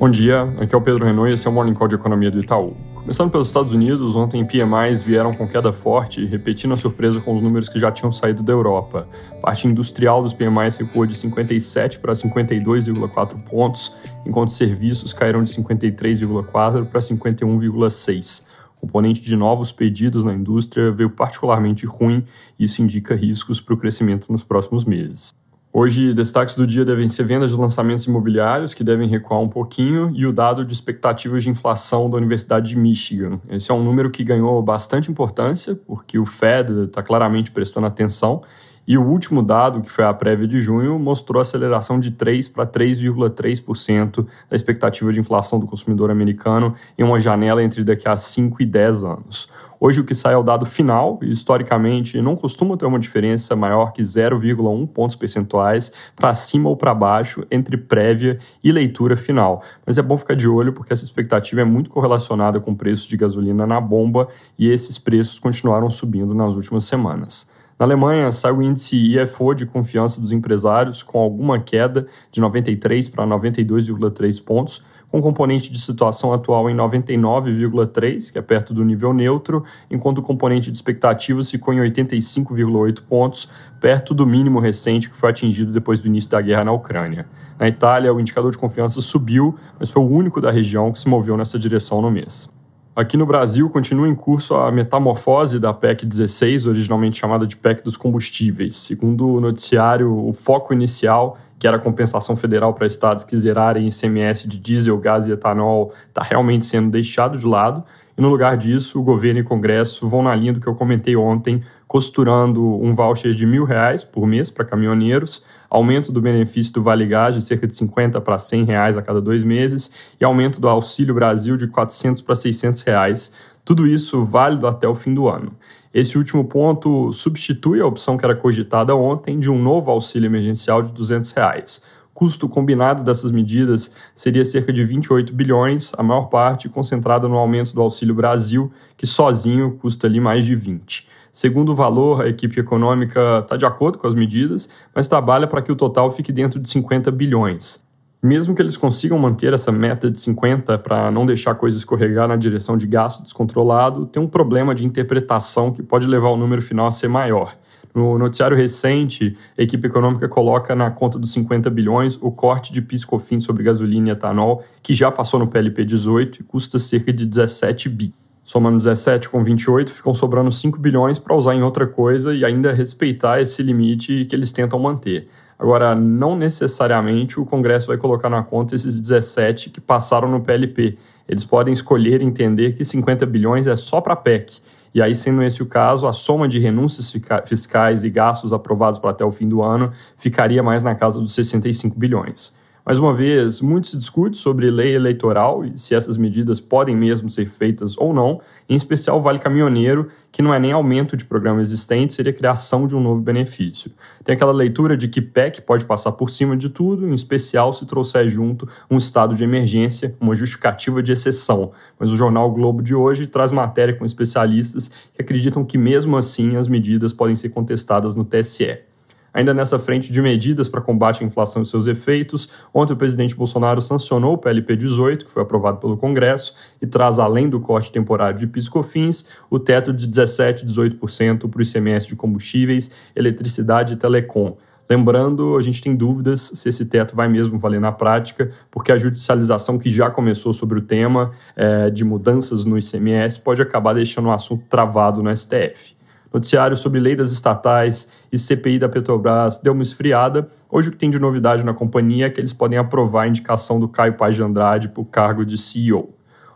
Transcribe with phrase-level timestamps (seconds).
[0.00, 2.30] Bom dia, aqui é o Pedro Renault e esse é o Morning Call de Economia
[2.30, 2.74] do Itaú.
[2.94, 7.42] Começando pelos Estados Unidos, ontem PMIs vieram com queda forte, repetindo a surpresa com os
[7.42, 9.06] números que já tinham saído da Europa.
[9.42, 13.92] Parte industrial dos PMIs recuou de 57 para 52,4 pontos,
[14.24, 18.42] enquanto serviços caíram de 53,4 para 51,6.
[18.78, 22.24] O componente de novos pedidos na indústria veio particularmente ruim
[22.58, 25.38] e isso indica riscos para o crescimento nos próximos meses.
[25.72, 30.10] Hoje, destaques do dia devem ser vendas de lançamentos imobiliários, que devem recuar um pouquinho,
[30.12, 33.38] e o dado de expectativas de inflação da Universidade de Michigan.
[33.48, 38.42] Esse é um número que ganhou bastante importância, porque o Fed está claramente prestando atenção,
[38.84, 42.66] e o último dado, que foi a prévia de junho, mostrou aceleração de 3 para
[42.66, 48.60] 3,3% da expectativa de inflação do consumidor americano em uma janela entre daqui a 5
[48.60, 49.48] e 10 anos.
[49.82, 53.56] Hoje o que sai é o dado final, e historicamente não costuma ter uma diferença
[53.56, 59.62] maior que 0,1 pontos percentuais para cima ou para baixo entre prévia e leitura final.
[59.86, 63.16] Mas é bom ficar de olho porque essa expectativa é muito correlacionada com preços de
[63.16, 67.48] gasolina na bomba e esses preços continuaram subindo nas últimas semanas.
[67.78, 73.08] Na Alemanha, sai o índice IFO de confiança dos empresários, com alguma queda de 93
[73.08, 79.12] para 92,3 pontos, com componente de situação atual em 99,3, que é perto do nível
[79.12, 83.48] neutro, enquanto o componente de expectativas ficou em 85,8 pontos,
[83.80, 87.26] perto do mínimo recente que foi atingido depois do início da guerra na Ucrânia.
[87.58, 91.08] Na Itália, o indicador de confiança subiu, mas foi o único da região que se
[91.08, 92.50] moveu nessa direção no mês.
[92.94, 97.82] Aqui no Brasil, continua em curso a metamorfose da PEC 16, originalmente chamada de PEC
[97.82, 98.76] dos combustíveis.
[98.76, 104.48] Segundo o noticiário, o foco inicial que era compensação federal para estados que zerarem ICMS
[104.48, 107.84] de diesel, gás e etanol, está realmente sendo deixado de lado.
[108.16, 110.74] E no lugar disso, o governo e o Congresso vão na linha do que eu
[110.74, 116.72] comentei ontem, costurando um voucher de mil reais por mês para caminhoneiros, aumento do benefício
[116.72, 120.24] do Vale Gás de cerca de 50 para 100 reais a cada dois meses e
[120.24, 123.32] aumento do Auxílio Brasil de 400 para 600 reais.
[123.64, 125.52] Tudo isso válido até o fim do ano.
[125.92, 130.82] Esse último ponto substitui a opção que era cogitada ontem de um novo auxílio emergencial
[130.82, 131.82] de 200 reais.
[132.14, 137.74] Custo combinado dessas medidas seria cerca de 28 bilhões, a maior parte concentrada no aumento
[137.74, 141.08] do Auxílio Brasil, que sozinho custa ali mais de 20.
[141.32, 145.62] Segundo o valor, a equipe econômica está de acordo com as medidas, mas trabalha para
[145.62, 147.88] que o total fique dentro de 50 bilhões
[148.22, 152.28] mesmo que eles consigam manter essa meta de 50 para não deixar a coisa escorregar
[152.28, 156.60] na direção de gasto descontrolado, tem um problema de interpretação que pode levar o número
[156.60, 157.56] final a ser maior.
[157.94, 162.80] No noticiário recente, a equipe econômica coloca na conta dos 50 bilhões o corte de
[162.80, 167.26] piscofim sobre gasolina e etanol, que já passou no PLP 18 e custa cerca de
[167.26, 168.14] 17 bi.
[168.44, 172.72] Somando 17 com 28, ficam sobrando 5 bilhões para usar em outra coisa e ainda
[172.72, 175.28] respeitar esse limite que eles tentam manter.
[175.60, 180.96] Agora, não necessariamente o Congresso vai colocar na conta esses 17 que passaram no PLP.
[181.28, 184.62] Eles podem escolher entender que 50 bilhões é só para a PEC.
[184.94, 189.10] E aí, sendo esse o caso, a soma de renúncias fiscais e gastos aprovados para
[189.10, 192.56] até o fim do ano ficaria mais na casa dos 65 bilhões.
[192.90, 197.30] Mais uma vez, muito se discute sobre lei eleitoral e se essas medidas podem mesmo
[197.30, 201.24] ser feitas ou não, em especial o Vale Caminhoneiro, que não é nem aumento de
[201.24, 203.92] programa existente, seria criação de um novo benefício.
[204.24, 207.86] Tem aquela leitura de que PEC pode passar por cima de tudo, em especial se
[207.86, 211.70] trouxer junto um estado de emergência, uma justificativa de exceção.
[211.96, 216.56] Mas o jornal Globo de hoje traz matéria com especialistas que acreditam que mesmo assim
[216.56, 218.89] as medidas podem ser contestadas no TSE.
[219.32, 223.34] Ainda nessa frente de medidas para combate à inflação e seus efeitos, ontem o presidente
[223.34, 227.92] Bolsonaro sancionou o PLP 18, que foi aprovado pelo Congresso, e traz, além do corte
[227.92, 233.94] temporário de piscofins, o teto de 17% e 18% para o ICMS de combustíveis, eletricidade
[233.94, 234.56] e telecom.
[234.88, 238.98] Lembrando, a gente tem dúvidas se esse teto vai mesmo valer na prática, porque a
[238.98, 244.26] judicialização que já começou sobre o tema é, de mudanças no ICMS pode acabar deixando
[244.26, 245.99] o assunto travado no STF
[246.32, 250.50] noticiário sobre lei das estatais e CPI da Petrobras deu uma esfriada.
[250.70, 253.80] Hoje o que tem de novidade na companhia é que eles podem aprovar a indicação
[253.80, 256.14] do Caio Paz de Andrade para o cargo de CEO.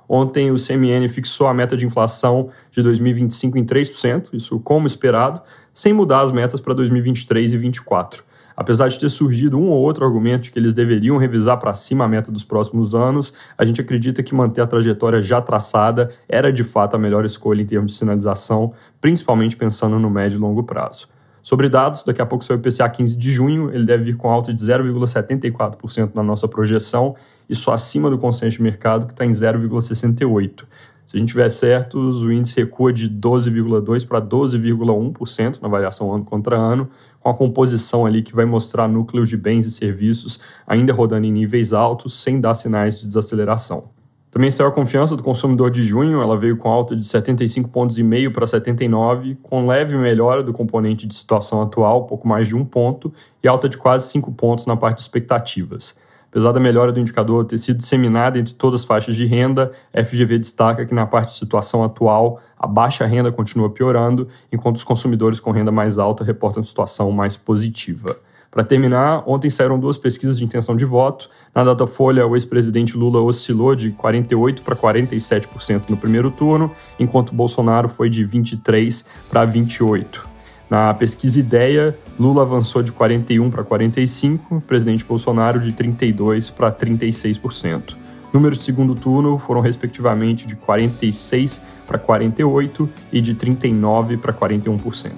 [0.09, 5.41] Ontem o CMN fixou a meta de inflação de 2025 em 3%, isso como esperado,
[5.73, 8.23] sem mudar as metas para 2023 e 2024.
[8.57, 12.05] Apesar de ter surgido um ou outro argumento de que eles deveriam revisar para cima
[12.05, 16.53] a meta dos próximos anos, a gente acredita que manter a trajetória já traçada era
[16.53, 20.63] de fato a melhor escolha em termos de sinalização, principalmente pensando no médio e longo
[20.63, 21.09] prazo.
[21.45, 24.31] Sobre dados, daqui a pouco sai o IPCA 15 de junho, ele deve vir com
[24.31, 27.15] alta de 0,74% na nossa projeção,
[27.47, 30.65] isso acima do consenso de mercado, que está em 0,68%.
[31.05, 36.25] Se a gente tiver certos, o índice recua de 12,2% para 12,1% na variação ano
[36.25, 36.89] contra ano,
[37.21, 41.31] com a composição ali que vai mostrar núcleos de bens e serviços ainda rodando em
[41.31, 43.94] níveis altos, sem dar sinais de desaceleração.
[44.35, 47.99] Também saiu a confiança do consumidor de junho, ela veio com alta de 75 pontos
[47.99, 52.57] e meio para 79, com leve melhora do componente de situação atual, pouco mais de
[52.57, 55.97] um ponto, e alta de quase 5 pontos na parte de expectativas.
[56.33, 60.05] Apesar da melhora do indicador ter sido disseminada entre todas as faixas de renda, a
[60.05, 64.85] FGV destaca que na parte de situação atual, a baixa renda continua piorando, enquanto os
[64.85, 68.17] consumidores com renda mais alta reportam situação mais positiva.
[68.51, 71.29] Para terminar, ontem saíram duas pesquisas de intenção de voto.
[71.55, 77.89] Na Datafolha, o ex-presidente Lula oscilou de 48% para 47% no primeiro turno, enquanto Bolsonaro
[77.89, 80.35] foi de 23% para 28%.
[80.71, 87.97] Na pesquisa Ideia, Lula avançou de 41 para 45, presidente Bolsonaro de 32 para 36%.
[88.33, 95.13] Números de segundo turno foram respectivamente de 46 para 48 e de 39 para 41%.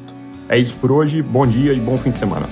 [0.48, 2.46] É isso por hoje, bom dia e bom fim de semana.